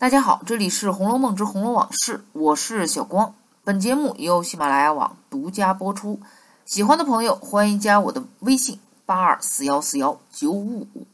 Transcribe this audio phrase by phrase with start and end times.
[0.00, 3.34] 大家好，这里是《红楼梦之红楼往事》，我是小光。
[3.64, 6.20] 本节目由喜马拉雅网独家播出。
[6.64, 11.04] 喜欢的朋友欢迎加我的微信：八二四幺四幺九五五。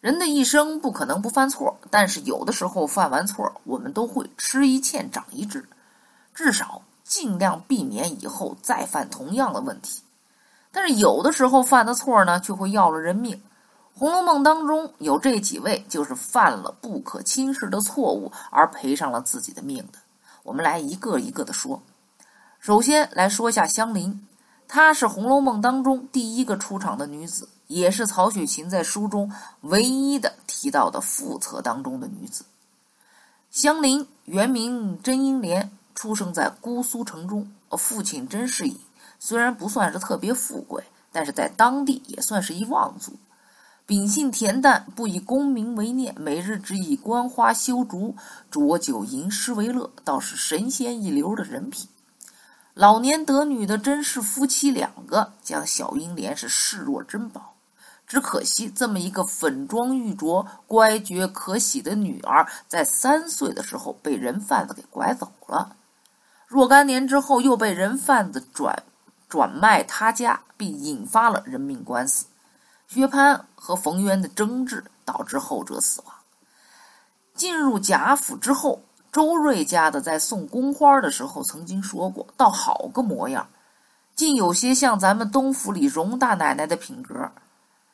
[0.00, 5.68] 人的一生不可能不犯错，但是有的时候犯完错，我们都会吃一堑长一智，
[6.32, 10.02] 至少尽量避免以后再犯同样的问题。
[10.70, 13.36] 但是有的时候犯的错呢，却会要了人命。
[13.94, 19.98] 《红楼梦》当中有这几位，就是犯了不可轻视的错误而赔上了自己的命的。
[20.42, 21.82] 我们来一个一个的说。
[22.58, 24.26] 首先来说一下香菱，
[24.68, 29.30] 她是《红楼梦》当中第一个出场的女子，也是曹雪芹在书中
[29.62, 32.44] 唯一的提到的副册当中的女子。
[33.50, 38.78] 香菱原名甄英莲，出生在姑苏城中，父亲甄士隐
[39.18, 43.12] 虽然不算是特别富贵，但是在当地也算是一望族。
[43.90, 48.14] 秉性恬淡，不以功名为念，每日只以观花修竹、
[48.48, 51.88] 浊酒吟诗为乐，倒是神仙一流的人品。
[52.74, 57.54] 老年得女的甄氏夫妻两个将小英莲是视若珍宝，
[58.06, 65.74] 只可惜这么一个粉妆玉琢、乖觉可喜的女儿，在三岁的时候被人贩子给拐走了。
[66.46, 68.84] 若干年之后，又被人贩子转
[69.28, 72.26] 转卖他家，并引发了人命官司。
[72.92, 76.14] 薛蟠和冯渊的争执导致后者死亡。
[77.36, 78.82] 进入贾府之后，
[79.12, 83.46] 周瑞家的在送宫花的时候曾经说过：“倒好个模样，
[84.16, 87.30] 竟有些像咱们东府里荣大奶奶的品格。”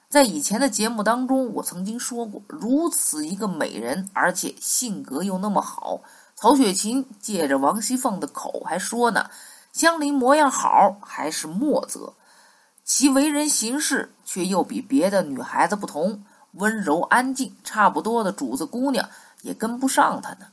[0.09, 6.01] 在以前的节目当中，我曾经说过，如此一个美人，而且性格又那么好，
[6.35, 9.29] 曹雪芹借着王熙凤的口还说呢
[9.75, 12.15] ：“香菱模样好，还是莫则。”
[12.87, 19.11] 其为人行事却又比别的女孩子不同，温柔安静，差不多的主子姑娘
[19.43, 20.47] 也跟不上她呢。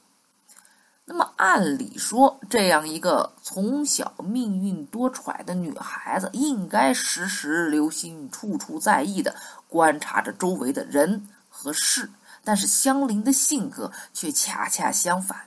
[1.05, 9.35] 那么按理说，这样一个从小命运多舛的女孩子，应该时时留心、处处在意的
[9.67, 12.09] 观察着周围的人和事。
[12.43, 15.37] 但是香菱的性格却恰恰相反，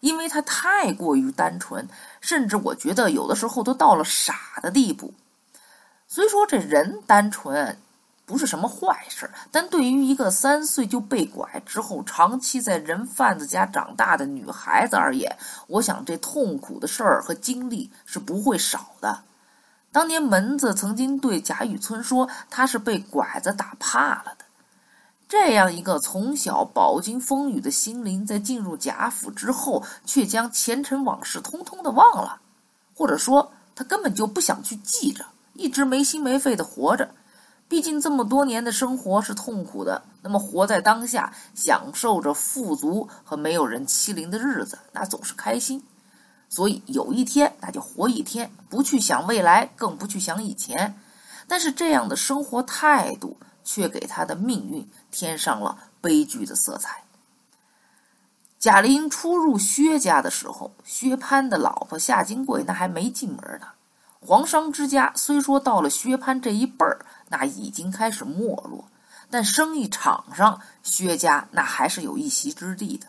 [0.00, 1.86] 因为她太过于单纯，
[2.22, 5.12] 甚至我觉得有的时候都到了傻的地步。
[6.12, 7.78] 虽说这人单纯
[8.26, 15.38] 不是什么坏事，但对于一个三岁就被拐之后长期在人贩子家长大的女孩子而言，
[15.68, 19.22] 我想这痛苦的事儿和经历是不会少的。
[19.92, 24.44] 当年门子曾经对贾雨村说，他是被拐子打怕了的。
[25.28, 32.40] 这样一个从小饱经风雨的心灵，在进入贾府之后，却将前尘往事通通的忘了，
[32.96, 35.24] 或者说他根本就不想去记着。
[35.60, 37.10] 一直没心没肺的活着，
[37.68, 40.02] 毕竟这么多年的生活是痛苦的。
[40.22, 45.84] 那么活在当下，享受着富足和没有人欺凌的日子，那总是开心。
[46.48, 50.98] 所以有一天，那就活一天，不去想未来，更不去想以前。
[51.46, 57.02] 但是这样的生活态度，却给他的命运添上了悲剧的色彩。
[58.58, 63.66] 贾玲初入薛家的时候，薛蟠的老婆夏金桂那还没进门呢。
[64.24, 68.84] 皇商之家虽说到了薛蟠这一辈儿，那已经开始没落，
[69.30, 73.06] 但生意场上薛家那还是有一席之地的。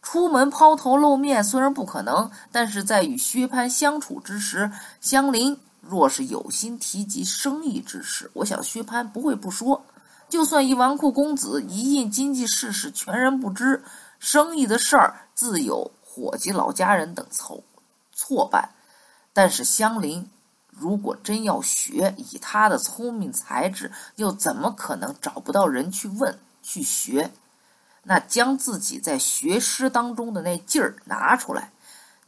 [0.00, 4.72] 出门抛头露面虽然不可能，但是在与薛蟠相处之时，
[5.02, 9.84] 香菱若是有心提及生意之事，我想薛蟠不会不说。
[10.30, 13.84] 就算一纨绔公子，一应经济事实全然不知，
[14.18, 17.62] 生意的事儿自有伙计老家人等凑
[18.14, 18.70] 错办。
[19.32, 20.28] 但是香菱，
[20.68, 27.30] 如果真要学，以她的聪明才智，又怎么可能找不到人去问去学？
[28.04, 31.70] 那将自己在学诗当中的那劲儿拿出来，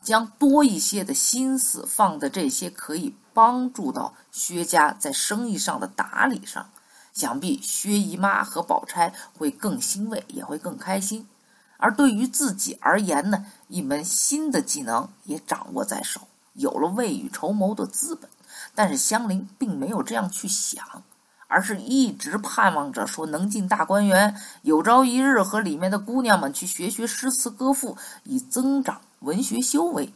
[0.03, 6.71] 将多一些的心思放在这些可以帮助到薛家在生意上的打理上，
[7.13, 11.29] 想必薛姨妈和宝钗会更欣慰，也会更开心。
[11.77, 16.29] 而对于自己而言呢，一门新的技能也掌握在手。
[16.55, 18.29] 有了未雨绸缪的资本，
[18.75, 21.03] 但是香菱并没有这样去想，
[21.47, 30.13] 而是一直盼望着说能进大观园，有朝一日和里面的姑娘们去学学诗词歌赋，以增长文学修为。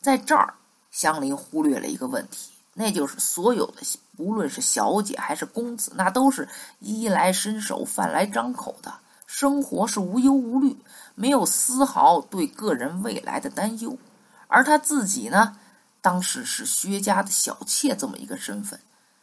[0.00, 0.54] 在这儿，
[0.90, 3.82] 香菱忽略了一个问题，那就是所有的
[4.16, 6.48] 不论是小姐还是公子，那都是
[6.78, 8.94] 衣来伸手、饭来张口的，
[9.26, 10.76] 生活是无忧无虑，
[11.14, 13.96] 没有丝毫对个人未来的担忧。
[14.48, 15.56] 而他自己呢，
[16.00, 18.80] 当时是薛家的小妾这么一个身份，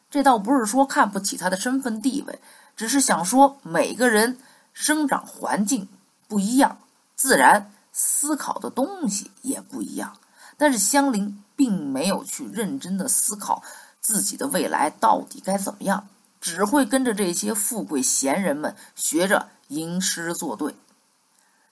[0.09, 2.39] 这倒不是说看不起他的身份地位，
[2.75, 4.37] 只是想说每个人
[4.73, 5.87] 生长环境
[6.27, 6.77] 不一样，
[7.15, 10.17] 自然思考的东西也不一样。
[10.57, 13.63] 但是香菱并没有去认真的思考
[13.99, 16.07] 自己的未来到底该怎么样，
[16.39, 20.75] 只会跟着这些富贵闲人们学着吟诗作对。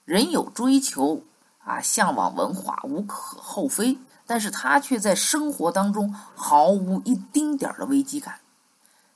[0.04, 1.22] 人有追求
[1.64, 8.40] 啊，向往文化无可厚非，但是他却在生活当中毫无一丁点的危机感。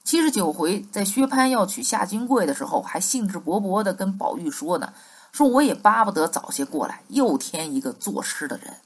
[0.05, 4.93] 七十九回，在薛蟠要娶夏金桂的时候，还兴致勃勃地跟宝玉说呢
[5.33, 8.77] ：“说我也巴不得早些过来，又添一个作诗的人。”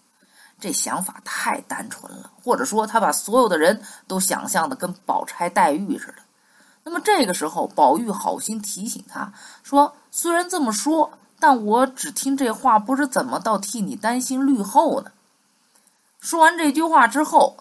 [0.59, 6.17] 这想法太单纯了，或者说他把所有的人都想象的跟宝钗、黛玉似的。
[6.85, 15.11] 那么这个时候，宝玉好心提醒他说：“虽然这么说，但我只听这话，不知怎么倒替你担心绿后呢。”
[16.21, 17.57] 说完这句话之后，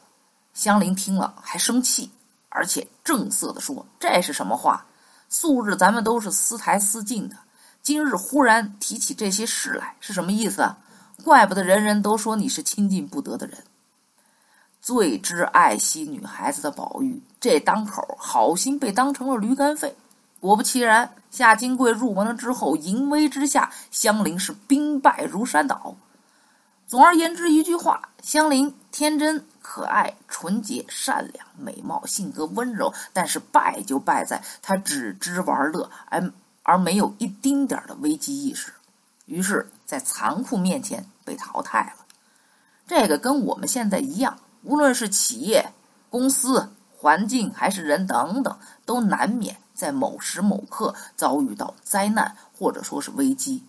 [0.54, 2.12] 香菱听了还生气。
[2.52, 4.88] 而且正色的说：“这是什么话？
[5.30, 7.36] 素日咱们都是私台私进的，
[7.84, 10.74] 今日忽然提起这些事来，是什么意思？
[11.24, 13.64] 怪不得人人都说你是亲近不得的人。
[14.82, 19.96] 最知爱惜女孩子的宝玉，这当口好心被当成了驴肝肺。
[20.40, 25.96] 果不其然，夏金贵入门了之后，淫威之下，香菱是兵败如山倒。
[26.88, 36.32] 总而言之，一句话，香菱天真。”可爱、纯洁、善良、美貌、性格温柔，但是败就败在她只知玩乐，而
[36.64, 38.74] 而没有一丁点的危机意识，
[39.28, 42.06] 于是，在残酷面前被淘汰了。
[42.88, 45.72] 这个跟我们现在一样，无论是企业、
[46.10, 48.58] 公司、环境还是人等等，
[48.88, 53.64] 都难免在某时某刻遭遇到灾难或者说是危机。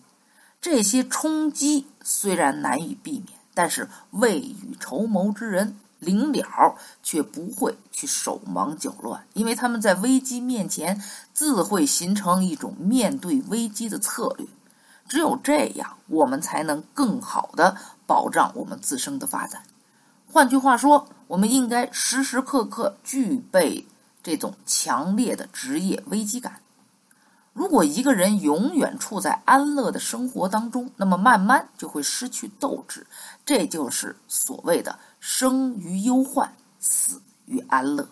[0.59, 5.77] 这些冲击虽然难以避免，但是未雨绸缪之人。
[6.01, 10.99] 临了却不会去手忙脚乱，因为他们在危机面前
[11.31, 14.47] 自会形成一种面对危机的策略。
[15.07, 17.77] 只有这样，我们才能更好的
[18.07, 19.61] 保障我们自身的发展。
[20.25, 23.85] 换句话说，我们应该时时刻刻具备
[24.23, 26.61] 这种强烈的职业危机感。
[27.53, 33.05] 如果一个人永远处在安乐的生活当中，那么慢慢就会失去斗志。
[33.45, 38.07] 这就是所谓的生于忧患，死于安乐。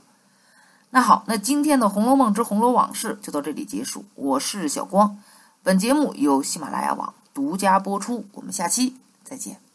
[0.90, 4.04] 那好，那今天的《红楼梦之红楼往事》就到这里结束。
[4.16, 5.18] 我是小光，
[5.64, 8.26] 本节目由喜马拉雅网独家播出。
[8.34, 9.69] 我们下期再见。